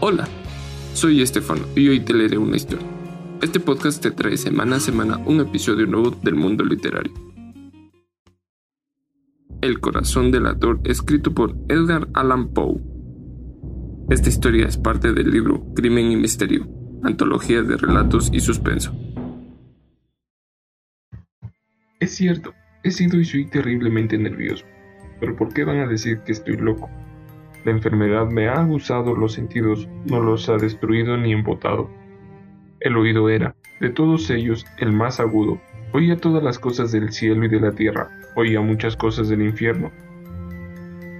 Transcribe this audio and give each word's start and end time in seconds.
Hola, 0.00 0.28
soy 0.94 1.22
Estefano 1.22 1.66
y 1.74 1.88
hoy 1.88 1.98
te 1.98 2.14
leeré 2.14 2.38
una 2.38 2.54
historia. 2.54 2.86
Este 3.42 3.58
podcast 3.58 4.00
te 4.00 4.12
trae 4.12 4.36
semana 4.36 4.76
a 4.76 4.80
semana 4.80 5.18
un 5.26 5.40
episodio 5.40 5.88
nuevo 5.88 6.12
del 6.12 6.36
mundo 6.36 6.64
literario. 6.64 7.12
El 9.60 9.80
corazón 9.80 10.30
del 10.30 10.46
actor, 10.46 10.78
escrito 10.84 11.34
por 11.34 11.56
Edgar 11.68 12.06
Allan 12.14 12.54
Poe. 12.54 12.80
Esta 14.08 14.28
historia 14.28 14.68
es 14.68 14.76
parte 14.76 15.12
del 15.12 15.32
libro 15.32 15.66
Crimen 15.74 16.12
y 16.12 16.16
Misterio, 16.16 16.68
antología 17.02 17.62
de 17.62 17.76
relatos 17.76 18.30
y 18.32 18.38
suspenso. 18.38 18.94
Es 21.98 22.14
cierto, 22.14 22.54
he 22.84 22.92
sido 22.92 23.18
y 23.18 23.24
soy 23.24 23.50
terriblemente 23.50 24.16
nervioso, 24.16 24.64
pero 25.18 25.34
¿por 25.34 25.52
qué 25.52 25.64
van 25.64 25.80
a 25.80 25.88
decir 25.88 26.20
que 26.24 26.30
estoy 26.30 26.56
loco? 26.56 26.88
La 27.68 27.74
enfermedad 27.74 28.30
me 28.30 28.48
ha 28.48 28.60
abusado 28.60 29.14
los 29.14 29.34
sentidos, 29.34 29.90
no 30.06 30.22
los 30.22 30.48
ha 30.48 30.56
destruido 30.56 31.18
ni 31.18 31.34
embotado. 31.34 31.90
El 32.80 32.96
oído 32.96 33.28
era, 33.28 33.56
de 33.78 33.90
todos 33.90 34.30
ellos, 34.30 34.64
el 34.78 34.90
más 34.90 35.20
agudo. 35.20 35.60
Oía 35.92 36.16
todas 36.16 36.42
las 36.42 36.58
cosas 36.58 36.92
del 36.92 37.12
cielo 37.12 37.44
y 37.44 37.48
de 37.48 37.60
la 37.60 37.72
tierra, 37.72 38.08
oía 38.36 38.62
muchas 38.62 38.96
cosas 38.96 39.28
del 39.28 39.42
infierno. 39.42 39.92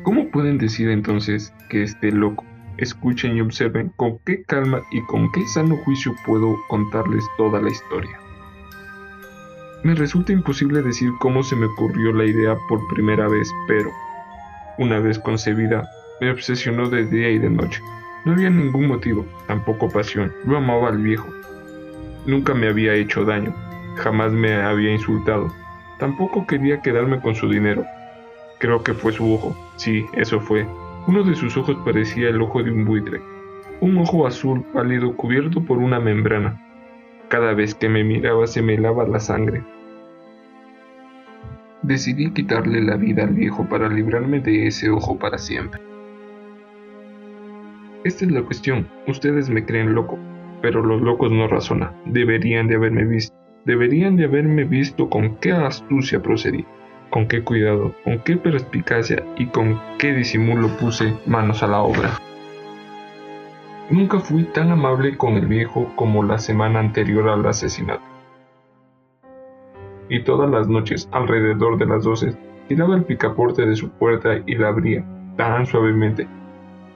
¿Cómo 0.05 0.31
pueden 0.31 0.57
decir 0.57 0.89
entonces 0.89 1.53
que 1.69 1.83
esté 1.83 2.13
loco? 2.13 2.47
Escuchen 2.79 3.37
y 3.37 3.43
observen 3.43 3.93
con 3.97 4.19
qué 4.25 4.43
calma 4.45 4.81
y 4.91 5.03
con 5.03 5.31
qué 5.33 5.47
sano 5.49 5.77
juicio 5.85 6.15
puedo 6.25 6.57
contarles 6.69 7.27
toda 7.37 7.61
la 7.61 7.69
historia. 7.69 8.19
Me 9.85 9.95
resulta 9.95 10.33
imposible 10.33 10.81
decir 10.81 11.11
cómo 11.21 11.43
se 11.43 11.57
me 11.57 11.67
ocurrió 11.67 12.11
la 12.15 12.25
idea 12.25 12.57
por 12.71 12.81
primera 12.89 13.29
vez, 13.29 13.53
pero, 13.67 13.91
una 14.79 14.99
vez 14.99 15.19
concebida, 15.19 15.87
me 16.21 16.31
obsesionó 16.31 16.89
de 16.89 17.07
día 17.07 17.31
y 17.31 17.39
de 17.39 17.51
noche. 17.51 17.81
No 18.25 18.33
había 18.33 18.51
ningún 18.51 18.89
motivo, 18.89 19.25
tampoco 19.47 19.89
pasión. 19.89 20.33
Yo 20.47 20.57
amaba 20.57 20.89
al 20.89 20.99
viejo. 20.99 21.29
Nunca 22.27 22.55
me 22.55 22.69
había 22.69 22.95
hecho 22.95 23.25
daño, 23.25 23.55
jamás 23.97 24.33
me 24.33 24.55
había 24.55 24.93
insultado. 24.93 25.53
Tampoco 25.99 26.47
quería 26.47 26.81
quedarme 26.83 27.21
con 27.21 27.35
su 27.35 27.49
dinero. 27.49 27.85
Creo 28.59 28.83
que 28.83 28.95
fue 28.95 29.13
su 29.13 29.33
ojo. 29.33 29.57
Sí, 29.77 30.05
eso 30.15 30.41
fue. 30.41 30.67
Uno 31.07 31.23
de 31.23 31.35
sus 31.35 31.57
ojos 31.57 31.77
parecía 31.85 32.29
el 32.29 32.43
ojo 32.43 32.63
de 32.63 32.71
un 32.71 32.85
buitre. 32.85 33.21
Un 33.81 33.97
ojo 33.99 34.27
azul 34.27 34.65
pálido 34.75 35.17
cubierto 35.17 35.65
por 35.65 35.79
una 35.79 36.01
membrana. 36.01 36.61
Cada 37.29 37.55
vez 37.55 37.75
que 37.75 37.89
me 37.89 38.05
miraba 38.05 38.47
se 38.47 38.63
me 38.63 38.75
helaba 38.75 39.07
la 39.07 39.21
sangre. 39.21 39.63
Decidí 41.83 42.33
quitarle 42.33 42.83
la 42.83 42.97
vida 42.97 43.23
al 43.23 43.35
viejo 43.35 43.67
para 43.69 43.89
librarme 43.89 44.41
de 44.41 44.67
ese 44.67 44.91
ojo 44.91 45.19
para 45.19 45.39
siempre. 45.39 45.81
Esta 48.09 48.25
es 48.25 48.31
la 48.31 48.43
cuestión. 48.43 48.89
Ustedes 49.07 49.51
me 49.51 49.67
creen 49.67 49.95
loco, 49.95 50.19
pero 50.63 50.83
los 50.83 51.03
locos 51.03 51.31
no 51.31 51.47
razonan. 51.47 51.95
Deberían 52.07 52.67
de 52.67 52.77
haberme 52.77 53.05
visto. 53.05 53.37
Deberían 53.67 54.17
de 54.17 54.25
haberme 54.25 54.65
visto 54.65 55.11
con 55.11 55.37
qué 55.37 55.53
astucia 55.53 56.23
procedí, 56.23 56.65
con 57.11 57.29
qué 57.29 57.43
cuidado, 57.45 57.95
con 58.05 58.21
qué 58.21 58.39
perspicacia 58.39 59.23
y 59.37 59.49
con 59.49 59.79
qué 59.99 60.15
disimulo 60.15 60.69
puse 60.79 61.13
manos 61.27 61.63
a 61.63 61.67
la 61.67 61.83
obra. 61.83 62.19
Nunca 63.91 64.21
fui 64.21 64.45
tan 64.45 64.71
amable 64.71 65.19
con 65.19 65.35
el 65.35 65.45
viejo 65.45 65.93
como 65.95 66.23
la 66.23 66.39
semana 66.39 66.81
anterior 66.81 67.29
al 67.29 67.45
asesinato. 67.45 68.01
Y 70.09 70.23
todas 70.23 70.49
las 70.49 70.67
noches, 70.67 71.11
alrededor 71.13 71.77
de 71.77 71.85
las 71.85 72.05
doce, 72.05 72.35
tiraba 72.69 72.97
el 72.97 73.05
picaporte 73.05 73.67
de 73.67 73.77
su 73.77 73.91
puerta 73.91 74.41
y 74.47 74.55
la 74.55 74.69
abría, 74.69 75.05
tan 75.37 75.67
suavemente, 75.67 76.27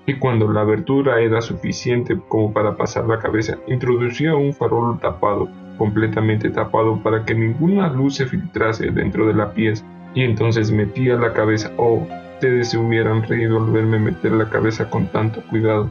y 0.06 0.14
cuando 0.14 0.50
la 0.50 0.62
abertura 0.62 1.20
era 1.20 1.40
suficiente 1.40 2.18
como 2.28 2.52
para 2.52 2.76
pasar 2.76 3.06
la 3.06 3.18
cabeza, 3.18 3.58
introducía 3.68 4.34
un 4.34 4.52
farol 4.52 4.98
tapado, 4.98 5.48
completamente 5.78 6.50
tapado 6.50 7.00
para 7.02 7.24
que 7.24 7.34
ninguna 7.34 7.88
luz 7.88 8.16
se 8.16 8.26
filtrase 8.26 8.90
dentro 8.90 9.26
de 9.26 9.34
la 9.34 9.52
pieza, 9.52 9.84
y 10.14 10.24
entonces 10.24 10.70
metía 10.70 11.16
la 11.16 11.32
cabeza. 11.32 11.70
Oh, 11.76 12.06
ustedes 12.34 12.70
se 12.70 12.78
hubieran 12.78 13.22
reído 13.22 13.58
al 13.58 13.70
verme 13.70 13.98
meter 13.98 14.32
la 14.32 14.48
cabeza 14.48 14.90
con 14.90 15.06
tanto 15.06 15.42
cuidado. 15.48 15.90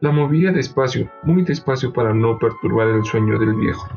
La 0.00 0.10
movía 0.10 0.52
despacio, 0.52 1.08
muy 1.22 1.42
despacio 1.42 1.92
para 1.92 2.12
no 2.12 2.38
perturbar 2.38 2.88
el 2.88 3.04
sueño 3.04 3.38
del 3.38 3.54
viejo. 3.54 3.88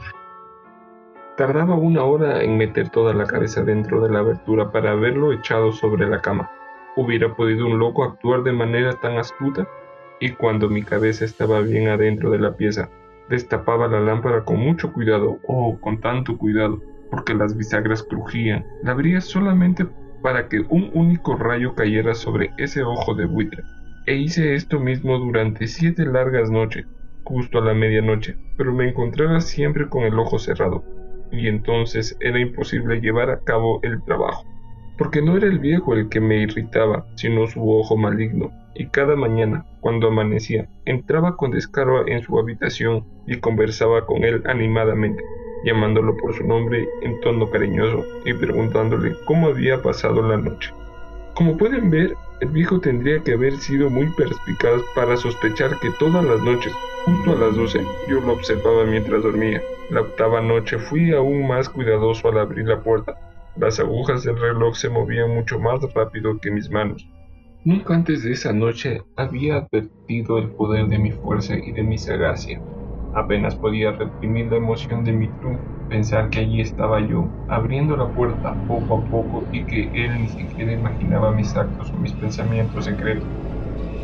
Tardaba 1.38 1.76
una 1.76 2.04
hora 2.04 2.44
en 2.44 2.58
meter 2.58 2.90
toda 2.90 3.14
la 3.14 3.26
cabeza 3.26 3.64
dentro 3.64 4.02
de 4.02 4.12
la 4.12 4.20
abertura 4.20 4.72
para 4.72 4.92
haberlo 4.92 5.32
echado 5.32 5.72
sobre 5.72 6.08
la 6.08 6.22
cama. 6.22 6.50
¿Hubiera 6.98 7.34
podido 7.34 7.68
un 7.68 7.80
loco 7.80 8.04
actuar 8.04 8.44
de 8.44 8.52
manera 8.52 8.92
tan 9.00 9.18
astuta? 9.18 9.66
Y 10.20 10.32
cuando 10.32 10.68
mi 10.68 10.84
cabeza 10.84 11.24
estaba 11.24 11.62
bien 11.62 11.88
adentro 11.88 12.32
de 12.32 12.40
la 12.40 12.58
pieza, 12.58 12.90
destapaba 13.30 13.88
la 13.88 14.02
lámpara 14.02 14.44
con 14.44 14.58
mucho 14.58 14.92
cuidado, 14.92 15.40
oh, 15.48 15.80
con 15.80 16.02
tanto 16.02 16.38
cuidado, 16.38 16.82
porque 17.10 17.34
las 17.34 17.56
bisagras 17.56 18.04
crujían. 18.04 18.66
La 18.84 18.92
abría 18.92 19.22
solamente 19.22 19.88
para 20.22 20.50
que 20.50 20.66
un 20.68 20.92
único 20.94 21.38
rayo 21.38 21.76
cayera 21.76 22.14
sobre 22.14 22.52
ese 22.58 22.84
ojo 22.84 23.16
de 23.16 23.26
buitre. 23.26 23.64
E 24.06 24.16
hice 24.16 24.54
esto 24.56 24.78
mismo 24.78 25.18
durante 25.18 25.68
siete 25.68 26.06
largas 26.06 26.52
noches, 26.52 26.86
justo 27.24 27.60
a 27.60 27.66
la 27.66 27.74
medianoche, 27.74 28.36
pero 28.58 28.74
me 28.74 28.90
encontraba 28.90 29.40
siempre 29.40 29.88
con 29.88 30.04
el 30.04 30.20
ojo 30.20 30.40
cerrado, 30.40 30.84
y 31.32 31.48
entonces 31.48 32.18
era 32.20 32.38
imposible 32.38 33.00
llevar 33.00 33.30
a 33.30 33.40
cabo 33.40 33.80
el 33.84 34.04
trabajo 34.04 34.51
porque 35.02 35.24
no 35.24 35.36
era 35.36 35.48
el 35.48 35.58
viejo 35.58 35.96
el 35.96 36.10
que 36.10 36.20
me 36.20 36.44
irritaba, 36.44 37.08
sino 37.16 37.48
su 37.48 37.68
ojo 37.68 37.98
maligno, 37.98 38.52
y 38.76 38.86
cada 38.86 39.16
mañana, 39.16 39.66
cuando 39.80 40.08
amanecía, 40.10 40.70
entraba 40.86 41.38
con 41.38 41.50
descaro 41.50 42.08
en 42.08 42.22
su 42.22 42.38
habitación 42.38 43.04
y 43.26 43.38
conversaba 43.38 44.06
con 44.06 44.24
él 44.24 44.44
animadamente, 44.46 45.24
llamándolo 45.66 46.16
por 46.18 46.36
su 46.36 46.46
nombre 46.46 46.88
en 47.02 47.20
tono 47.22 47.50
cariñoso 47.50 48.06
y 48.26 48.34
preguntándole 48.36 49.16
cómo 49.26 49.48
había 49.48 49.82
pasado 49.82 50.22
la 50.22 50.38
noche. 50.38 50.72
Como 51.34 51.58
pueden 51.58 51.90
ver, 51.90 52.14
el 52.40 52.50
viejo 52.50 52.80
tendría 52.80 53.24
que 53.24 53.34
haber 53.34 53.58
sido 53.58 53.90
muy 53.90 54.06
perspicaz 54.06 54.84
para 54.94 55.18
sospechar 55.18 55.80
que 55.80 55.90
todas 55.98 56.24
las 56.24 56.44
noches, 56.44 56.74
justo 57.06 57.32
a 57.32 57.36
las 57.38 57.56
doce, 57.56 57.84
yo 58.08 58.22
lo 58.22 58.34
observaba 58.34 58.86
mientras 58.86 59.24
dormía. 59.24 59.64
La 59.90 60.02
octava 60.02 60.42
noche 60.42 60.78
fui 60.78 61.12
aún 61.12 61.48
más 61.48 61.70
cuidadoso 61.70 62.30
al 62.30 62.38
abrir 62.38 62.68
la 62.68 62.82
puerta, 62.82 63.18
las 63.56 63.80
agujas 63.80 64.24
del 64.24 64.38
reloj 64.40 64.76
se 64.76 64.90
movían 64.90 65.30
mucho 65.32 65.60
más 65.60 65.80
rápido 65.94 66.40
que 66.40 66.52
mis 66.52 66.70
manos. 66.70 67.08
Nunca 67.64 67.94
antes 67.94 68.24
de 68.24 68.32
esa 68.32 68.54
noche 68.54 69.02
había 69.16 69.58
advertido 69.58 70.38
el 70.40 70.52
poder 70.52 70.88
de 70.88 71.00
mi 71.00 71.12
fuerza 71.12 71.56
y 71.62 71.72
de 71.74 71.84
mi 71.84 71.98
sagacia. 71.98 72.64
Apenas 73.14 73.56
podía 73.56 73.92
reprimir 73.92 74.48
la 74.50 74.58
emoción 74.58 75.04
de 75.04 75.14
mi 75.14 75.34
triunfo, 75.34 75.66
pensar 75.88 76.30
que 76.30 76.40
allí 76.40 76.62
estaba 76.62 77.06
yo, 77.06 77.34
abriendo 77.48 77.98
la 77.98 78.14
puerta 78.14 78.58
poco 78.66 79.00
a 79.00 79.10
poco 79.10 79.48
y 79.52 79.66
que 79.66 79.92
él 79.94 80.22
ni 80.22 80.30
siquiera 80.30 80.72
imaginaba 80.72 81.32
mis 81.32 81.56
actos 81.56 81.94
o 81.94 81.98
mis 81.98 82.16
pensamientos 82.16 82.86
secretos. 82.86 83.30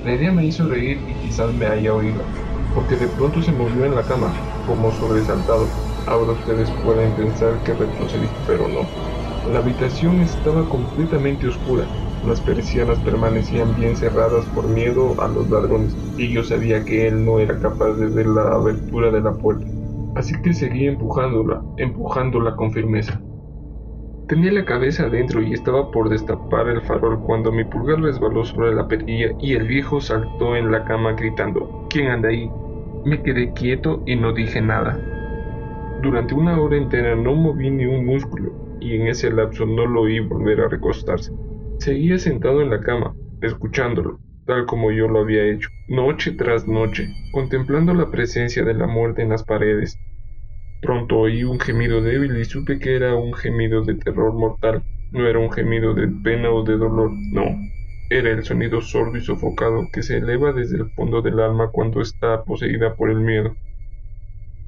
La 0.04 0.14
idea 0.14 0.32
me 0.32 0.46
hizo 0.46 0.68
reír 0.68 1.04
y 1.08 1.18
quizás 1.18 1.54
me 1.54 1.68
haya 1.68 1.94
oído, 1.94 2.32
porque 2.74 2.98
de 2.98 3.10
pronto 3.10 3.42
se 3.42 3.52
movió 3.54 3.86
en 3.86 3.96
la 3.96 4.06
cama, 4.06 4.42
como 4.66 4.92
sobresaltado. 4.92 5.78
Ahora 6.06 6.34
ustedes 6.34 6.72
pueden 6.82 7.16
pensar 7.16 7.62
que 7.64 7.74
retrocedí, 7.76 8.36
pero 8.46 8.68
no. 8.68 8.92
La 9.48 9.60
habitación 9.60 10.20
estaba 10.20 10.68
completamente 10.68 11.48
oscura. 11.48 11.88
Las 12.22 12.42
persianas 12.42 13.00
permanecían 13.00 13.74
bien 13.76 13.96
cerradas 13.96 14.46
por 14.48 14.68
miedo 14.68 15.16
a 15.22 15.30
los 15.30 15.50
ladrones, 15.50 15.98
y 16.18 16.34
yo 16.34 16.44
sabía 16.44 16.84
que 16.84 17.08
él 17.08 17.24
no 17.24 17.40
era 17.40 17.58
capaz 17.58 17.94
de 17.94 18.08
ver 18.08 18.26
la 18.28 18.50
abertura 18.50 19.10
de 19.10 19.22
la 19.22 19.38
puerta. 19.38 19.66
Así 20.16 20.36
que 20.42 20.54
seguí 20.54 20.88
empujándola, 20.88 21.64
empujándola 21.78 22.58
con 22.58 22.74
firmeza. 22.74 23.22
Tenía 24.28 24.52
la 24.52 24.66
cabeza 24.66 25.04
adentro 25.04 25.42
y 25.42 25.54
estaba 25.54 25.92
por 25.92 26.10
destapar 26.10 26.68
el 26.68 26.82
farol 26.82 27.22
cuando 27.22 27.54
mi 27.54 27.64
pulgar 27.64 28.02
resbaló 28.02 28.44
sobre 28.44 28.76
la 28.76 28.90
perilla 28.90 29.30
y 29.40 29.54
el 29.54 29.66
viejo 29.66 30.02
saltó 30.02 30.58
en 30.58 30.72
la 30.72 30.84
cama 30.84 31.14
gritando, 31.14 31.88
¿Quién 31.90 32.08
anda 32.08 32.28
ahí? 32.28 32.52
Me 33.06 33.24
quedé 33.24 33.54
quieto 33.54 34.04
y 34.06 34.18
no 34.18 34.34
dije 34.34 34.60
nada. 34.60 35.00
Durante 36.02 36.34
una 36.34 36.60
hora 36.60 36.76
entera 36.76 37.16
no 37.16 37.34
moví 37.34 37.70
ni 37.70 37.86
un 37.86 38.06
músculo 38.06 38.57
y 38.80 38.96
en 38.96 39.08
ese 39.08 39.32
lapso 39.32 39.66
no 39.66 39.86
lo 39.86 40.02
oí 40.02 40.20
volver 40.20 40.62
a 40.62 40.70
recostarse. 40.70 41.32
Seguía 41.80 42.18
sentado 42.20 42.62
en 42.62 42.70
la 42.70 42.82
cama, 42.82 43.16
escuchándolo, 43.42 44.20
tal 44.46 44.66
como 44.66 44.92
yo 44.92 45.08
lo 45.08 45.20
había 45.20 45.46
hecho, 45.46 45.70
noche 45.88 46.32
tras 46.34 46.68
noche, 46.68 47.10
contemplando 47.32 47.94
la 47.94 48.10
presencia 48.12 48.64
de 48.64 48.74
la 48.74 48.88
muerte 48.88 49.22
en 49.24 49.30
las 49.30 49.44
paredes. 49.44 50.00
Pronto 50.82 51.20
oí 51.20 51.44
un 51.44 51.60
gemido 51.60 52.02
débil 52.02 52.36
y 52.38 52.46
supe 52.46 52.80
que 52.80 52.96
era 52.96 53.16
un 53.16 53.34
gemido 53.34 53.84
de 53.84 53.96
terror 53.96 54.34
mortal, 54.34 54.84
no 55.12 55.28
era 55.28 55.38
un 55.40 55.52
gemido 55.52 55.94
de 55.94 56.08
pena 56.08 56.50
o 56.52 56.64
de 56.64 56.78
dolor, 56.78 57.12
no, 57.32 57.44
era 58.10 58.32
el 58.32 58.44
sonido 58.44 58.82
sordo 58.82 59.18
y 59.18 59.22
sofocado 59.22 59.90
que 59.92 60.02
se 60.02 60.18
eleva 60.18 60.54
desde 60.54 60.78
el 60.78 60.92
fondo 60.96 61.22
del 61.22 61.40
alma 61.40 61.70
cuando 61.72 62.02
está 62.02 62.44
poseída 62.44 62.96
por 62.96 63.12
el 63.12 63.20
miedo. 63.22 63.56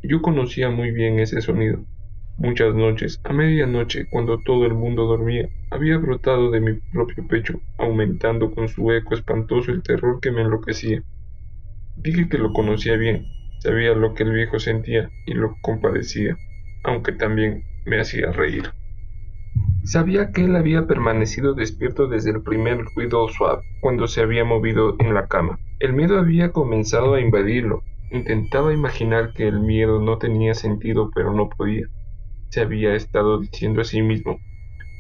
Yo 0.04 0.22
conocía 0.22 0.70
muy 0.70 0.92
bien 0.92 1.20
ese 1.20 1.40
sonido, 1.42 1.86
Muchas 2.42 2.74
noches, 2.74 3.20
a 3.26 3.34
medianoche, 3.34 4.08
cuando 4.10 4.40
todo 4.40 4.66
el 4.66 4.74
mundo 4.74 5.06
dormía, 5.08 5.50
había 5.72 5.98
brotado 5.98 6.52
de 6.52 6.62
mi 6.62 6.74
propio 6.94 7.28
pecho, 7.28 7.60
aumentando 7.78 8.52
con 8.52 8.70
su 8.70 8.90
eco 8.94 9.14
espantoso 9.14 9.74
el 9.74 9.84
terror 9.84 10.22
que 10.22 10.32
me 10.32 10.44
enloquecía. 10.44 11.04
Dije 11.98 12.30
que 12.30 12.38
lo 12.38 12.54
conocía 12.54 12.96
bien, 12.96 13.26
sabía 13.60 13.94
lo 13.94 14.14
que 14.14 14.24
el 14.24 14.32
viejo 14.32 14.58
sentía 14.58 15.10
y 15.26 15.34
lo 15.34 15.58
compadecía, 15.62 16.38
aunque 16.86 17.12
también 17.12 17.66
me 17.86 18.00
hacía 18.00 18.32
reír. 18.32 18.72
Sabía 19.84 20.32
que 20.32 20.46
él 20.46 20.56
había 20.56 20.88
permanecido 20.88 21.56
despierto 21.56 22.08
desde 22.08 22.32
el 22.32 22.42
primer 22.42 22.86
ruido 22.96 23.28
suave, 23.28 23.64
cuando 23.82 24.08
se 24.08 24.22
había 24.22 24.46
movido 24.46 24.96
en 25.00 25.14
la 25.14 25.28
cama. 25.28 25.60
El 25.80 25.92
miedo 25.92 26.18
había 26.18 26.54
comenzado 26.54 27.16
a 27.16 27.20
invadirlo. 27.20 27.84
Intentaba 28.12 28.74
imaginar 28.74 29.34
que 29.34 29.46
el 29.46 29.60
miedo 29.60 30.00
no 30.00 30.20
tenía 30.20 30.54
sentido, 30.54 31.12
pero 31.14 31.34
no 31.34 31.50
podía. 31.50 31.88
Se 32.52 32.62
había 32.62 32.96
estado 32.96 33.40
diciendo 33.40 33.82
a 33.82 33.84
sí 33.84 34.02
mismo, 34.02 34.40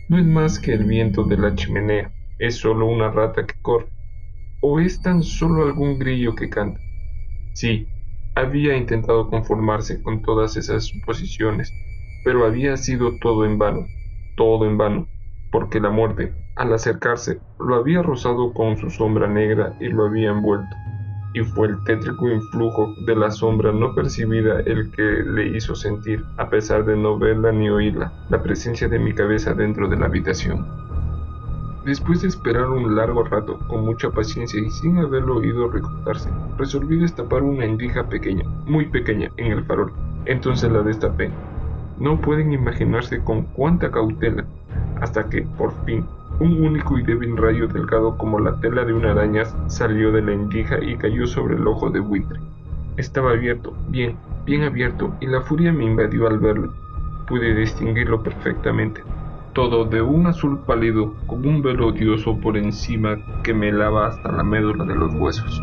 no 0.07 0.19
es 0.19 0.25
más 0.25 0.59
que 0.59 0.73
el 0.73 0.83
viento 0.83 1.23
de 1.23 1.37
la 1.37 1.55
chimenea, 1.55 2.13
es 2.37 2.55
solo 2.57 2.85
una 2.85 3.09
rata 3.09 3.45
que 3.45 3.55
corre, 3.61 3.89
o 4.61 4.79
es 4.79 5.01
tan 5.01 5.23
solo 5.23 5.63
algún 5.63 5.97
grillo 5.97 6.35
que 6.35 6.49
canta. 6.49 6.79
Sí, 7.53 7.87
había 8.35 8.77
intentado 8.77 9.29
conformarse 9.29 10.01
con 10.03 10.21
todas 10.21 10.57
esas 10.57 10.85
suposiciones, 10.85 11.73
pero 12.23 12.45
había 12.45 12.77
sido 12.77 13.17
todo 13.17 13.45
en 13.45 13.57
vano, 13.57 13.87
todo 14.37 14.65
en 14.67 14.77
vano, 14.77 15.07
porque 15.51 15.79
la 15.79 15.89
muerte, 15.89 16.33
al 16.55 16.71
acercarse, 16.71 17.39
lo 17.59 17.75
había 17.75 18.03
rozado 18.03 18.53
con 18.53 18.77
su 18.77 18.91
sombra 18.91 19.27
negra 19.27 19.75
y 19.79 19.87
lo 19.87 20.05
había 20.05 20.29
envuelto, 20.29 20.75
y 21.33 21.41
fue 21.41 21.67
el 21.67 21.83
tétrico 21.83 22.29
influjo 22.29 22.93
de 23.05 23.15
la 23.15 23.31
sombra 23.31 23.71
no 23.71 23.93
percibida 23.93 24.61
el 24.61 24.91
que 24.91 25.23
le 25.23 25.55
hizo 25.55 25.75
sentir, 25.75 26.25
a 26.37 26.49
pesar 26.49 26.85
de 26.85 26.97
no 26.97 27.17
verla 27.17 27.51
ni 27.51 27.69
oírla, 27.69 28.11
la 28.29 28.41
presencia 28.41 28.87
de 28.87 28.99
mi 28.99 29.13
cabeza 29.13 29.53
dentro 29.53 29.87
de 29.87 29.97
la 29.97 30.07
habitación. 30.07 30.65
Después 31.85 32.21
de 32.21 32.27
esperar 32.27 32.69
un 32.69 32.95
largo 32.95 33.23
rato, 33.23 33.57
con 33.67 33.85
mucha 33.85 34.09
paciencia 34.09 34.59
y 34.61 34.69
sin 34.69 34.97
haberlo 34.97 35.37
oído 35.37 35.69
recostarse, 35.69 36.29
resolví 36.57 36.97
destapar 36.97 37.41
una 37.41 37.65
endija 37.65 38.09
pequeña, 38.09 38.43
muy 38.65 38.85
pequeña, 38.87 39.31
en 39.37 39.53
el 39.53 39.63
farol. 39.63 39.93
Entonces 40.25 40.71
la 40.71 40.81
destapé. 40.81 41.31
No 41.97 42.19
pueden 42.19 42.51
imaginarse 42.51 43.23
con 43.23 43.43
cuánta 43.43 43.89
cautela, 43.91 44.45
hasta 44.99 45.29
que, 45.29 45.43
por 45.57 45.73
fin, 45.85 46.05
un 46.39 46.63
único 46.63 46.97
y 46.97 47.03
débil 47.03 47.38
rayo 47.38 47.68
delgado 47.68 48.18
como 48.18 48.39
la 48.39 48.59
tela 48.59 48.86
de 48.86 48.94
una 48.94 49.12
araña 49.12 49.45
salió 49.68 50.12
de 50.12 50.21
la 50.21 50.33
endija 50.33 50.83
y 50.83 50.95
cayó 50.97 51.27
sobre 51.27 51.56
el 51.56 51.68
ojo 51.68 51.89
de 51.89 52.00
buitre. 52.00 52.39
Estaba 52.97 53.31
abierto, 53.31 53.74
bien, 53.89 54.18
bien 54.45 54.63
abierto, 54.63 55.13
y 55.19 55.27
la 55.27 55.41
furia 55.41 55.71
me 55.71 55.86
invadió 55.86 56.27
al 56.27 56.39
verlo. 56.39 56.74
Pude 57.27 57.53
distinguirlo 57.53 58.24
perfectamente 58.24 59.03
todo 59.53 59.83
de 59.83 60.01
un 60.01 60.27
azul 60.27 60.59
pálido 60.65 61.13
con 61.25 61.45
un 61.45 61.62
velo 61.62 61.88
odioso 61.88 62.39
por 62.39 62.56
encima 62.56 63.18
que 63.44 63.53
me 63.53 63.71
lava 63.71 64.07
hasta 64.07 64.31
la 64.31 64.44
médula 64.44 64.85
de 64.85 64.95
los 64.95 65.13
huesos. 65.15 65.62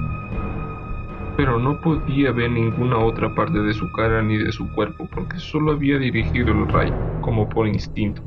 Pero 1.37 1.58
no 1.58 1.81
podía 1.81 2.32
ver 2.32 2.50
ninguna 2.50 2.99
otra 2.99 3.34
parte 3.34 3.58
de 3.58 3.75
su 3.75 3.90
cara 3.93 4.22
ni 4.22 4.38
de 4.38 4.52
su 4.52 4.70
cuerpo 4.72 5.08
porque 5.14 5.38
solo 5.38 5.72
había 5.72 5.99
dirigido 5.99 6.52
el 6.52 6.69
rayo, 6.69 6.94
como 7.20 7.49
por 7.49 7.69
instinto. 7.69 8.22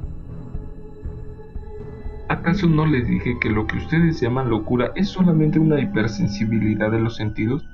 ¿Acaso 2.30 2.68
no 2.68 2.86
les 2.86 3.08
dije 3.08 3.40
que 3.42 3.50
lo 3.50 3.66
que 3.66 3.78
ustedes 3.78 4.22
llaman 4.22 4.52
locura 4.52 4.92
es 4.96 5.10
solamente 5.10 5.58
una 5.58 5.82
hipersensibilidad 5.82 6.92
de 6.92 7.00
los 7.00 7.16
sentidos? 7.16 7.66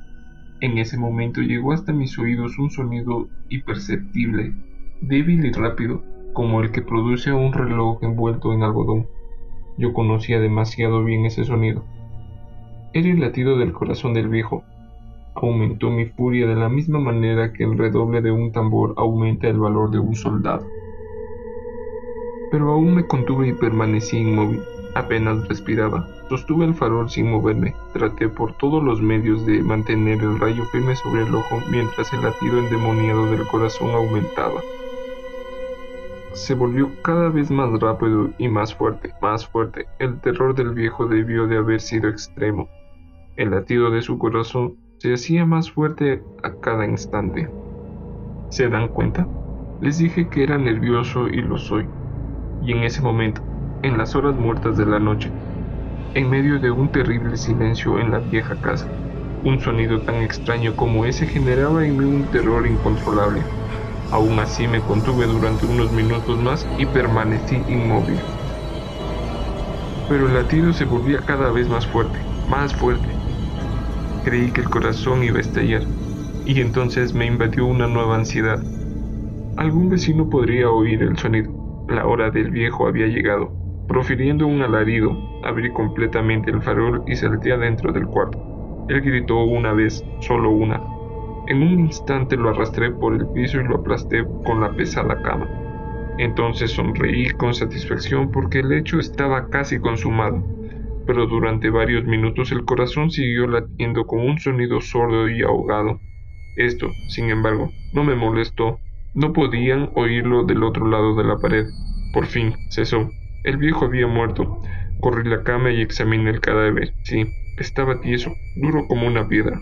En 0.62 0.78
ese 0.78 0.98
momento 0.98 1.42
llegó 1.42 1.74
hasta 1.74 1.92
mis 1.92 2.18
oídos 2.18 2.58
un 2.58 2.72
sonido 2.72 3.28
imperceptible, 3.50 4.54
débil 5.02 5.44
y 5.44 5.52
rápido, 5.52 6.04
como 6.32 6.62
el 6.62 6.72
que 6.72 6.82
produce 6.82 7.34
un 7.34 7.52
reloj 7.52 8.02
envuelto 8.02 8.54
en 8.54 8.64
algodón. 8.64 9.08
Yo 9.78 9.92
conocía 9.92 10.40
demasiado 10.40 11.04
bien 11.04 11.26
ese 11.26 11.44
sonido. 11.44 11.84
Era 12.94 13.10
el 13.10 13.20
latido 13.20 13.58
del 13.58 13.74
corazón 13.74 14.14
del 14.14 14.30
viejo. 14.30 14.64
Aumentó 15.34 15.92
mi 15.92 16.06
furia 16.06 16.48
de 16.48 16.56
la 16.56 16.70
misma 16.70 17.00
manera 17.00 17.52
que 17.52 17.66
el 17.66 17.78
redoble 17.78 18.22
de 18.22 18.32
un 18.32 18.54
tambor 18.54 18.94
aumenta 18.96 19.50
el 19.50 19.60
valor 19.60 19.92
de 19.92 20.00
un 20.00 20.16
soldado. 20.16 20.66
Pero 22.56 22.72
aún 22.72 22.96
me 22.96 23.06
contuve 23.06 23.50
y 23.50 23.52
permanecí 23.52 24.16
inmóvil. 24.18 24.62
Apenas 24.94 25.46
respiraba. 25.50 26.08
Sostuve 26.30 26.64
el 26.64 26.74
farol 26.74 27.10
sin 27.10 27.30
moverme. 27.30 27.76
Traté 27.92 28.30
por 28.30 28.54
todos 28.54 28.82
los 28.82 29.02
medios 29.02 29.46
de 29.46 29.62
mantener 29.62 30.24
el 30.24 30.40
rayo 30.40 30.64
firme 30.72 30.96
sobre 30.96 31.24
el 31.24 31.36
ojo 31.36 31.60
mientras 31.70 32.14
el 32.14 32.22
latido 32.22 32.60
endemoniado 32.60 33.26
del 33.26 33.46
corazón 33.46 33.92
aumentaba 33.92 34.62
se 36.34 36.54
volvió 36.54 36.92
cada 37.02 37.30
vez 37.30 37.52
más 37.52 37.70
rápido 37.80 38.30
y 38.38 38.48
más 38.48 38.74
fuerte, 38.74 39.14
más 39.22 39.48
fuerte. 39.48 39.88
El 40.00 40.20
terror 40.22 40.56
del 40.56 40.74
viejo 40.74 41.08
debió 41.08 41.48
de 41.48 41.58
haber 41.58 41.82
sido 41.82 42.08
extremo. 42.08 42.70
El 43.36 43.52
latido 43.52 43.90
de 43.90 44.02
su 44.02 44.18
corazón 44.18 44.76
se 45.00 45.14
hacía 45.14 45.46
más 45.46 45.72
fuerte 45.72 46.24
a 46.44 46.52
cada 46.62 46.86
instante. 46.86 47.50
¿Se 48.50 48.70
dan 48.70 48.90
cuenta? 48.90 49.28
Les 49.82 49.98
dije 49.98 50.30
que 50.30 50.44
era 50.44 50.58
nervioso 50.58 51.28
y 51.28 51.42
lo 51.42 51.58
soy. 51.58 51.86
Y 52.60 52.74
en 52.74 52.84
ese 52.84 53.02
momento, 53.02 53.42
en 53.82 53.98
las 53.98 54.14
horas 54.16 54.36
muertas 54.36 54.76
de 54.76 54.86
la 54.86 55.00
noche, 55.00 55.32
en 56.14 56.30
medio 56.30 56.60
de 56.60 56.72
un 56.72 56.92
terrible 56.92 57.38
silencio 57.38 58.00
en 58.00 58.12
la 58.12 58.20
vieja 58.20 58.60
casa, 58.60 58.92
un 59.44 59.60
sonido 59.62 60.04
tan 60.04 60.18
extraño 60.24 60.76
como 60.76 61.06
ese 61.06 61.28
generaba 61.28 61.86
en 61.86 61.98
mí 61.98 62.06
un 62.06 62.30
terror 62.30 62.68
incontrolable. 62.68 63.48
Aún 64.10 64.40
así 64.40 64.68
me 64.68 64.84
contuve 64.84 65.28
durante 65.28 65.66
unos 65.66 65.92
minutos 65.92 66.40
más 66.40 66.70
y 66.76 66.88
permanecí 66.88 67.64
inmóvil. 67.68 68.26
Pero 70.08 70.26
el 70.28 70.34
latido 70.34 70.74
se 70.74 70.86
volvía 70.86 71.24
cada 71.26 71.52
vez 71.52 71.70
más 71.70 71.86
fuerte, 71.88 72.20
más 72.48 72.74
fuerte. 72.76 73.20
Creí 74.24 74.52
que 74.52 74.60
el 74.60 74.70
corazón 74.70 75.24
iba 75.24 75.38
a 75.38 75.42
estallar 75.42 75.90
y 76.44 76.62
entonces 76.62 77.14
me 77.14 77.26
invadió 77.28 77.66
una 77.66 77.88
nueva 77.88 78.16
ansiedad. 78.18 78.66
Algún 79.58 79.90
vecino 79.90 80.30
podría 80.30 80.70
oír 80.72 81.04
el 81.04 81.18
sonido. 81.18 81.55
La 81.88 82.08
hora 82.08 82.32
del 82.32 82.52
viejo 82.52 82.88
había 82.88 83.08
llegado. 83.08 83.54
Profiriendo 83.88 84.48
un 84.48 84.62
alarido, 84.62 85.16
abrí 85.44 85.72
completamente 85.72 86.52
el 86.52 86.62
farol 86.62 87.04
y 87.08 87.16
salté 87.16 87.54
adentro 87.54 87.92
del 87.94 88.08
cuarto. 88.08 88.40
Él 88.90 89.02
gritó 89.02 89.44
una 89.44 89.74
vez, 89.74 90.04
solo 90.20 90.50
una, 90.50 90.82
en 91.48 91.62
un 91.62 91.80
instante 91.80 92.38
lo 92.38 92.50
arrastré 92.50 92.90
por 92.92 93.14
el 93.14 93.28
piso 93.28 93.62
y 93.62 93.64
lo 93.64 93.76
aplasté 93.76 94.26
con 94.44 94.62
la 94.62 94.74
pesada 94.74 95.22
cama. 95.22 95.48
Entonces 96.18 96.72
sonreí 96.72 97.30
con 97.32 97.54
satisfacción 97.54 98.32
porque 98.32 98.60
el 98.60 98.72
hecho 98.72 99.00
estaba 99.00 99.50
casi 99.50 99.80
consumado, 99.80 100.44
pero 101.06 101.28
durante 101.28 101.70
varios 101.70 102.06
minutos 102.06 102.52
el 102.52 102.66
corazón 102.66 103.12
siguió 103.12 103.46
latiendo 103.46 104.08
con 104.08 104.22
un 104.22 104.40
sonido 104.40 104.82
sordo 104.82 105.30
y 105.30 105.44
ahogado. 105.44 106.00
Esto, 106.56 106.88
sin 107.10 107.30
embargo, 107.30 107.70
no 107.94 108.04
me 108.04 108.16
molestó. 108.16 108.80
No 109.16 109.32
podían 109.32 109.92
oírlo 109.96 110.44
del 110.44 110.62
otro 110.62 110.88
lado 110.88 111.16
de 111.16 111.24
la 111.24 111.40
pared. 111.40 111.68
Por 112.12 112.26
fin, 112.26 112.58
cesó. 112.70 113.12
El 113.46 113.56
viejo 113.56 113.86
había 113.86 114.08
muerto. 114.08 114.62
Corrí 115.00 115.30
la 115.30 115.42
cama 115.42 115.72
y 115.72 115.82
examiné 115.82 116.32
el 116.32 116.42
cadáver. 116.42 116.96
Sí, 117.04 117.26
estaba 117.58 118.02
tieso, 118.02 118.34
duro 118.58 118.88
como 118.88 119.08
una 119.08 119.26
piedra. 119.30 119.62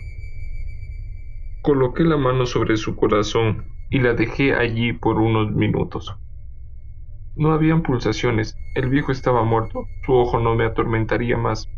Coloqué 1.62 2.04
la 2.04 2.18
mano 2.18 2.48
sobre 2.48 2.78
su 2.78 2.96
corazón 2.96 3.66
y 3.92 4.00
la 4.00 4.16
dejé 4.16 4.56
allí 4.56 4.92
por 4.92 5.20
unos 5.20 5.52
minutos. 5.52 6.18
No 7.36 7.52
habían 7.52 7.84
pulsaciones, 7.84 8.58
el 8.74 8.90
viejo 8.90 9.12
estaba 9.12 9.44
muerto, 9.44 9.86
su 10.04 10.14
ojo 10.14 10.40
no 10.40 10.56
me 10.56 10.66
atormentaría 10.66 11.38
más. 11.38 11.70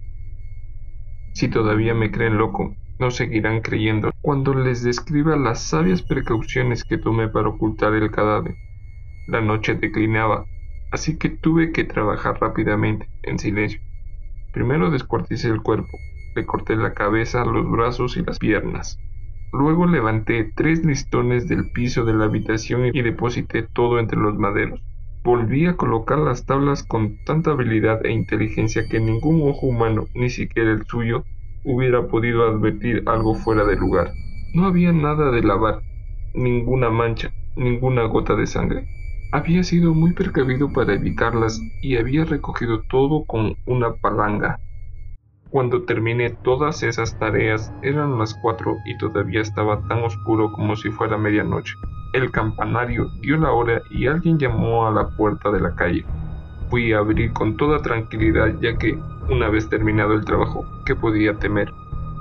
Si 1.33 1.49
todavía 1.49 1.93
me 1.93 2.09
creen 2.09 2.37
loco, 2.37 2.73
no 2.99 3.11
seguirán 3.11 3.61
creyendo 3.61 4.11
cuando 4.21 4.53
les 4.53 4.83
describa 4.83 5.35
las 5.35 5.61
sabias 5.61 6.01
precauciones 6.01 6.83
que 6.83 6.97
tomé 6.97 7.27
para 7.27 7.49
ocultar 7.49 7.93
el 7.93 8.11
cadáver. 8.11 8.55
La 9.27 9.41
noche 9.41 9.75
declinaba, 9.75 10.45
así 10.91 11.17
que 11.17 11.29
tuve 11.29 11.71
que 11.71 11.83
trabajar 11.83 12.39
rápidamente, 12.39 13.07
en 13.23 13.39
silencio. 13.39 13.81
Primero 14.53 14.91
descuarticé 14.91 15.49
el 15.49 15.61
cuerpo, 15.61 15.97
le 16.35 16.45
corté 16.45 16.75
la 16.75 16.93
cabeza, 16.93 17.43
los 17.43 17.69
brazos 17.69 18.17
y 18.17 18.23
las 18.23 18.39
piernas. 18.39 18.97
Luego 19.51 19.85
levanté 19.85 20.51
tres 20.55 20.83
listones 20.85 21.47
del 21.47 21.71
piso 21.71 22.03
de 22.05 22.13
la 22.13 22.25
habitación 22.25 22.85
y 22.93 23.01
deposité 23.01 23.63
todo 23.63 23.99
entre 23.99 24.19
los 24.19 24.37
maderos. 24.37 24.81
Volví 25.23 25.65
a 25.65 25.75
colocar 25.75 26.19
las 26.19 26.45
tablas 26.45 26.83
con 26.83 27.17
tanta 27.25 27.51
habilidad 27.51 28.05
e 28.05 28.11
inteligencia 28.11 28.83
que 28.89 28.99
ningún 28.99 29.41
ojo 29.49 29.67
humano, 29.67 30.05
ni 30.13 30.29
siquiera 30.29 30.71
el 30.71 30.85
suyo, 30.85 31.23
hubiera 31.65 32.07
podido 32.07 32.47
advertir 32.47 33.03
algo 33.07 33.35
fuera 33.35 33.65
de 33.65 33.75
lugar. 33.75 34.13
No 34.53 34.65
había 34.65 34.93
nada 34.93 35.31
de 35.31 35.43
lavar, 35.43 35.81
ninguna 36.33 36.89
mancha, 36.89 37.31
ninguna 37.55 38.03
gota 38.03 38.35
de 38.35 38.47
sangre. 38.47 38.87
Había 39.31 39.63
sido 39.63 39.93
muy 39.93 40.13
precavido 40.13 40.71
para 40.71 40.93
evitarlas 40.93 41.59
y 41.81 41.97
había 41.97 42.23
recogido 42.23 42.83
todo 42.83 43.25
con 43.25 43.55
una 43.65 43.95
palanga. 43.95 44.59
Cuando 45.49 45.83
terminé 45.83 46.29
todas 46.29 46.83
esas 46.83 47.17
tareas 47.17 47.71
eran 47.81 48.17
las 48.17 48.33
cuatro 48.41 48.77
y 48.85 48.97
todavía 48.97 49.41
estaba 49.41 49.87
tan 49.87 50.03
oscuro 50.03 50.51
como 50.51 50.75
si 50.75 50.89
fuera 50.89 51.17
medianoche. 51.17 51.73
El 52.13 52.31
campanario 52.31 53.09
dio 53.21 53.37
la 53.37 53.51
hora 53.51 53.81
y 53.89 54.07
alguien 54.07 54.37
llamó 54.37 54.87
a 54.87 54.91
la 54.91 55.09
puerta 55.17 55.51
de 55.51 55.59
la 55.59 55.75
calle. 55.75 56.05
Fui 56.69 56.93
a 56.93 56.99
abrir 56.99 57.31
con 57.33 57.57
toda 57.57 57.79
tranquilidad 57.79 58.55
ya 58.61 58.77
que, 58.77 58.97
una 59.29 59.49
vez 59.49 59.69
terminado 59.69 60.13
el 60.13 60.25
trabajo, 60.25 60.65
¿qué 60.85 60.95
podía 60.95 61.35
temer? 61.35 61.71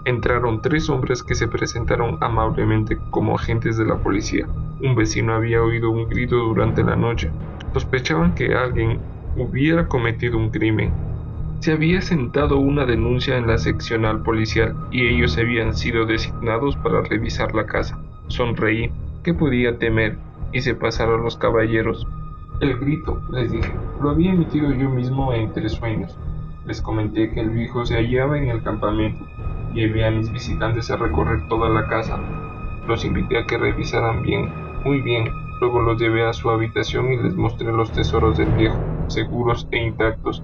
entraron 0.05 0.61
tres 0.61 0.89
hombres 0.91 1.23
que 1.23 1.35
se 1.35 1.49
presentaron 1.49 2.19
amablemente 2.21 2.99
como 3.11 3.35
agentes 3.35 3.77
de 3.77 3.87
la 3.87 3.97
policía. 3.97 4.47
Un 4.81 4.95
vecino 4.95 5.35
había 5.35 5.63
oído 5.63 5.91
un 5.91 6.09
grito 6.09 6.37
durante 6.37 6.83
la 6.83 6.97
noche. 6.97 7.31
Sospechaban 7.73 8.35
que 8.35 8.55
alguien 8.55 8.99
hubiera 9.37 9.89
cometido 9.89 10.37
un 10.37 10.51
crimen. 10.51 10.93
Se 11.61 11.73
había 11.73 12.03
sentado 12.03 12.59
una 12.59 12.85
denuncia 12.85 13.39
en 13.39 13.47
la 13.47 13.57
seccional 13.57 14.23
policial 14.23 14.77
y 14.91 15.07
ellos 15.07 15.39
habían 15.39 15.75
sido 15.75 16.05
designados 16.05 16.77
para 16.77 17.01
revisar 17.03 17.55
la 17.55 17.65
casa. 17.65 17.99
Sonreí, 18.29 18.93
¿qué 19.23 19.33
podía 19.33 19.79
temer? 19.79 20.19
Y 20.53 20.61
se 20.61 20.75
pasaron 20.75 21.23
los 21.23 21.37
caballeros. 21.37 22.07
El 22.61 22.79
grito, 22.79 23.21
les 23.31 23.51
dije, 23.51 23.73
lo 24.01 24.11
había 24.11 24.33
emitido 24.33 24.71
yo 24.71 24.89
mismo 24.89 25.33
entre 25.33 25.69
sueños. 25.69 26.17
Les 26.67 26.81
comenté 26.81 27.31
que 27.33 27.41
el 27.41 27.51
viejo 27.51 27.85
se 27.85 27.97
hallaba 27.97 28.39
en 28.39 28.49
el 28.49 28.63
campamento. 28.63 29.27
Llevé 29.75 30.07
a 30.07 30.11
mis 30.13 30.31
visitantes 30.31 30.91
a 30.91 30.97
recorrer 30.97 31.49
toda 31.49 31.69
la 31.69 31.89
casa. 31.89 32.19
Los 32.87 33.05
invité 33.05 33.39
a 33.39 33.47
que 33.47 33.59
revisaran 33.59 34.23
bien, 34.23 34.51
muy 34.85 35.01
bien. 35.01 35.29
Luego 35.61 35.83
los 35.83 36.01
llevé 36.01 36.27
a 36.27 36.33
su 36.33 36.49
habitación 36.49 37.13
y 37.13 37.17
les 37.17 37.35
mostré 37.35 37.73
los 37.73 37.91
tesoros 37.91 38.39
del 38.39 38.53
viejo, 38.53 38.79
seguros 39.09 39.67
e 39.73 39.85
intactos. 39.85 40.43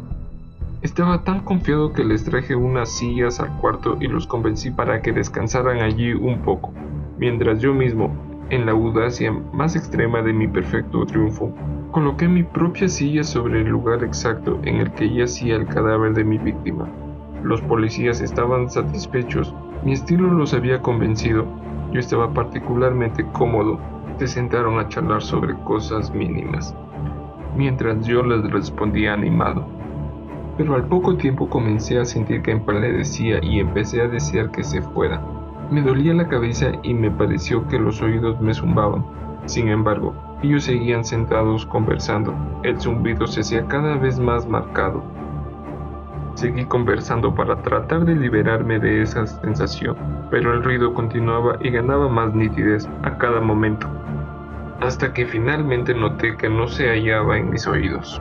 Estaba 0.83 1.23
tan 1.23 1.41
confiado 1.41 1.93
que 1.93 2.05
les 2.05 2.25
traje 2.25 2.57
unas 2.57 2.91
sillas 2.91 3.39
al 3.39 3.57
cuarto 3.59 3.99
y 4.01 4.09
los 4.09 4.27
convencí 4.27 4.71
para 4.71 5.01
que 5.01 5.13
descansaran 5.13 5.81
allí 5.81 6.13
un 6.13 6.41
poco, 6.41 6.73
mientras 7.19 7.61
yo 7.61 7.73
mismo, 7.75 8.30
en 8.51 8.67
la 8.67 8.73
audacia 8.73 9.33
más 9.53 9.77
extrema 9.77 10.23
de 10.23 10.33
mi 10.33 10.49
perfecto 10.49 11.07
triunfo, 11.07 11.53
Coloqué 11.91 12.29
mi 12.29 12.45
propia 12.45 12.89
silla 12.89 13.25
sobre 13.25 13.63
el 13.63 13.69
lugar 13.69 14.05
exacto 14.05 14.61
en 14.63 14.77
el 14.77 14.93
que 14.93 15.13
yacía 15.13 15.57
el 15.57 15.67
cadáver 15.67 16.15
de 16.15 16.23
mi 16.23 16.39
víctima. 16.39 16.89
Los 17.43 17.61
policías 17.63 18.21
estaban 18.21 18.71
satisfechos, 18.71 19.53
mi 19.85 19.95
estilo 19.95 20.33
los 20.33 20.55
había 20.55 20.81
convencido, 20.81 21.47
yo 21.91 21.99
estaba 21.99 22.33
particularmente 22.33 23.27
cómodo, 23.33 23.81
se 24.19 24.29
sentaron 24.29 24.79
a 24.79 24.87
charlar 24.87 25.21
sobre 25.21 25.55
cosas 25.65 26.15
mínimas, 26.15 26.77
mientras 27.57 28.07
yo 28.07 28.23
les 28.23 28.49
respondía 28.53 29.13
animado. 29.13 29.67
Pero 30.57 30.77
al 30.77 30.87
poco 30.87 31.17
tiempo 31.17 31.49
comencé 31.49 31.99
a 31.99 32.05
sentir 32.05 32.43
que 32.43 32.53
empalidecía 32.53 33.43
y 33.43 33.59
empecé 33.59 34.01
a 34.03 34.07
desear 34.07 34.53
que 34.53 34.63
se 34.63 34.81
fuera. 34.81 35.21
Me 35.71 35.83
dolía 35.83 36.13
la 36.15 36.27
cabeza 36.27 36.73
y 36.83 36.95
me 36.95 37.13
pareció 37.13 37.69
que 37.69 37.79
los 37.79 38.03
oídos 38.03 38.41
me 38.41 38.53
zumbaban. 38.53 39.05
Sin 39.45 39.69
embargo, 39.69 40.13
ellos 40.43 40.65
seguían 40.65 41.05
sentados 41.05 41.65
conversando. 41.65 42.35
El 42.65 42.81
zumbido 42.81 43.29
se 43.29 43.43
hacía 43.43 43.67
cada 43.69 43.95
vez 43.95 44.19
más 44.19 44.49
marcado. 44.49 45.05
Seguí 46.35 46.65
conversando 46.65 47.37
para 47.37 47.63
tratar 47.63 48.05
de 48.05 48.17
liberarme 48.17 48.81
de 48.81 49.03
esa 49.03 49.25
sensación, 49.29 49.97
pero 50.29 50.55
el 50.55 50.65
ruido 50.65 50.93
continuaba 50.93 51.57
y 51.61 51.71
ganaba 51.71 52.09
más 52.09 52.35
nitidez 52.35 52.89
a 53.05 53.17
cada 53.19 53.41
momento, 53.41 53.87
hasta 54.81 55.13
que 55.13 55.25
finalmente 55.25 55.95
noté 55.95 56.37
que 56.37 56.49
no 56.49 56.67
se 56.67 56.89
hallaba 56.89 57.39
en 57.39 57.51
mis 57.51 57.67
oídos. 57.69 58.21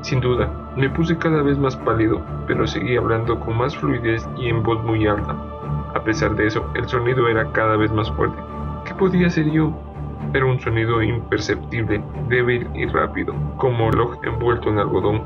Sin 0.00 0.20
duda, 0.20 0.50
me 0.76 0.88
puse 0.88 1.18
cada 1.18 1.42
vez 1.42 1.58
más 1.58 1.76
pálido, 1.76 2.22
pero 2.46 2.66
seguí 2.66 2.96
hablando 2.96 3.38
con 3.38 3.58
más 3.58 3.76
fluidez 3.76 4.26
y 4.38 4.48
en 4.48 4.62
voz 4.62 4.82
muy 4.84 5.06
alta. 5.06 5.36
A 5.94 6.04
pesar 6.04 6.34
de 6.36 6.46
eso, 6.46 6.64
el 6.74 6.86
sonido 6.88 7.28
era 7.28 7.50
cada 7.52 7.76
vez 7.76 7.90
más 7.92 8.10
fuerte. 8.12 8.36
¿Qué 8.84 8.94
podía 8.94 9.28
hacer 9.28 9.50
yo? 9.50 9.72
Era 10.34 10.44
un 10.44 10.60
sonido 10.60 11.02
imperceptible, 11.02 12.02
débil 12.28 12.68
y 12.74 12.84
rápido, 12.86 13.34
como 13.56 13.90
reloj 13.90 14.18
envuelto 14.22 14.68
en 14.68 14.78
algodón. 14.78 15.22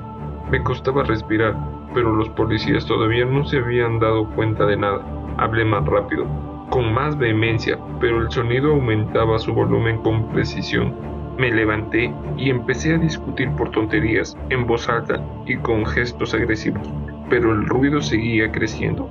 Me 0.51 0.63
costaba 0.63 1.03
respirar, 1.03 1.57
pero 1.93 2.15
los 2.15 2.29
policías 2.31 2.87
todavía 2.87 3.25
no 3.25 3.45
se 3.45 3.59
habían 3.59 3.99
dado 3.99 4.29
cuenta 4.31 4.65
de 4.67 4.77
nada. 4.77 5.05
Hablé 5.39 5.65
más 5.65 5.85
rápido, 5.85 6.27
con 6.71 6.95
más 6.95 7.19
vehemencia, 7.19 7.77
pero 8.01 8.21
el 8.21 8.31
sonido 8.31 8.73
aumentaba 8.73 9.41
su 9.41 9.53
volumen 9.53 9.99
con 9.99 10.29
precisión. 10.29 10.95
Me 11.39 11.51
levanté 11.51 12.15
y 12.37 12.51
empecé 12.51 12.95
a 12.95 12.99
discutir 12.99 13.51
por 13.57 13.71
tonterías, 13.71 14.37
en 14.51 14.67
voz 14.67 14.89
alta 14.89 15.21
y 15.47 15.57
con 15.57 15.85
gestos 15.87 16.35
agresivos, 16.35 16.89
pero 17.29 17.53
el 17.53 17.67
ruido 17.67 18.01
seguía 18.01 18.53
creciendo 18.53 19.09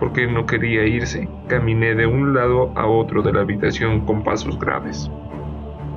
porque 0.00 0.26
no 0.26 0.46
quería 0.46 0.84
irse. 0.86 1.28
Caminé 1.46 1.94
de 1.94 2.06
un 2.06 2.34
lado 2.34 2.72
a 2.74 2.86
otro 2.86 3.22
de 3.22 3.32
la 3.32 3.42
habitación 3.42 4.00
con 4.06 4.24
pasos 4.24 4.58
graves 4.58 5.08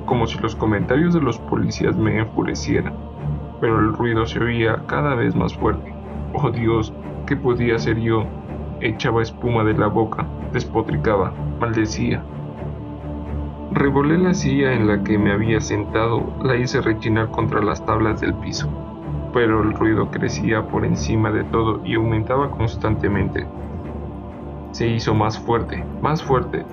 como 0.04 0.26
si 0.26 0.38
los 0.38 0.54
comentarios 0.54 1.14
de 1.14 1.20
los 1.20 1.38
policías 1.38 1.96
me 1.96 2.18
enfurecieran, 2.18 2.94
pero 3.60 3.80
el 3.80 3.92
ruido 3.92 4.26
se 4.26 4.38
oía 4.38 4.82
cada 4.86 5.14
vez 5.14 5.34
más 5.34 5.54
fuerte. 5.54 5.92
Oh 6.34 6.50
Dios, 6.50 6.92
¿qué 7.26 7.36
podía 7.36 7.76
hacer 7.76 7.98
yo? 7.98 8.24
Echaba 8.80 9.22
espuma 9.22 9.64
de 9.64 9.74
la 9.74 9.86
boca, 9.86 10.26
despotricaba, 10.52 11.32
maldecía. 11.58 12.22
Revolé 13.72 14.18
la 14.18 14.34
silla 14.34 14.74
en 14.74 14.86
la 14.86 15.02
que 15.02 15.18
me 15.18 15.32
había 15.32 15.60
sentado, 15.60 16.34
la 16.42 16.56
hice 16.56 16.80
rechinar 16.80 17.30
contra 17.30 17.62
las 17.62 17.84
tablas 17.84 18.20
del 18.20 18.34
piso, 18.34 18.68
pero 19.32 19.62
el 19.62 19.72
ruido 19.72 20.10
crecía 20.10 20.68
por 20.68 20.84
encima 20.84 21.30
de 21.30 21.44
todo 21.44 21.80
y 21.84 21.94
aumentaba 21.94 22.50
constantemente. 22.50 23.46
Se 24.74 24.88
hizo 24.88 25.14
más 25.14 25.38
fuerte, 25.38 25.84
más 26.02 26.20
fuerte, 26.20 26.66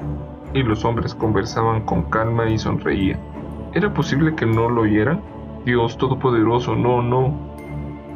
y 0.56 0.64
los 0.64 0.84
hombres 0.86 1.14
conversaban 1.14 1.86
con 1.86 2.02
calma 2.10 2.50
y 2.50 2.58
sonreían. 2.58 3.20
¿Era 3.76 3.94
posible 3.94 4.34
que 4.34 4.48
no 4.48 4.72
lo 4.72 4.82
oyeran? 4.82 5.22
Dios 5.66 6.00
Todopoderoso, 6.00 6.76
no, 6.76 7.04
no. 7.04 7.56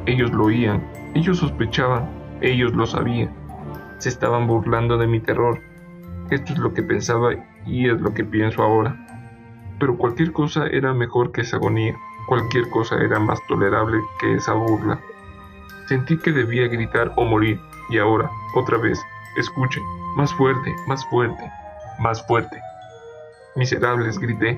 Ellos 0.07 0.31
lo 0.31 0.45
oían, 0.45 0.83
ellos 1.13 1.37
sospechaban, 1.37 2.09
ellos 2.41 2.73
lo 2.73 2.87
sabían. 2.87 3.29
Se 3.99 4.09
estaban 4.09 4.47
burlando 4.47 4.97
de 4.97 5.05
mi 5.05 5.19
terror. 5.19 5.61
Esto 6.31 6.53
es 6.53 6.57
lo 6.57 6.73
que 6.73 6.81
pensaba 6.81 7.35
y 7.67 7.87
es 7.87 8.01
lo 8.01 8.11
que 8.11 8.23
pienso 8.25 8.63
ahora. 8.63 8.97
Pero 9.79 9.99
cualquier 9.99 10.31
cosa 10.31 10.65
era 10.65 10.95
mejor 10.95 11.31
que 11.31 11.41
esa 11.41 11.57
agonía, 11.57 11.93
cualquier 12.27 12.67
cosa 12.71 12.95
era 13.03 13.19
más 13.19 13.39
tolerable 13.47 13.99
que 14.19 14.33
esa 14.33 14.53
burla. 14.53 14.99
Sentí 15.87 16.17
que 16.17 16.31
debía 16.31 16.67
gritar 16.69 17.13
o 17.17 17.23
morir, 17.23 17.59
y 17.91 17.99
ahora, 17.99 18.31
otra 18.55 18.79
vez, 18.79 18.99
escuchen, 19.37 19.83
más 20.15 20.33
fuerte, 20.33 20.73
más 20.87 21.05
fuerte 21.07 21.43
más 21.99 22.25
fuerte. 22.25 22.61
Miserables, 23.55 24.19
grité. 24.19 24.57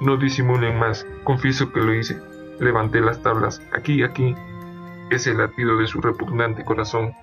No 0.00 0.16
disimulen 0.16 0.78
más, 0.78 1.06
confieso 1.24 1.72
que 1.72 1.80
lo 1.80 1.94
hice. 1.94 2.20
Levanté 2.58 3.00
las 3.00 3.22
tablas, 3.22 3.60
aquí, 3.72 4.02
aquí. 4.02 4.34
Es 5.10 5.26
el 5.26 5.38
latido 5.38 5.76
de 5.78 5.86
su 5.86 6.00
repugnante 6.00 6.64
corazón. 6.64 7.14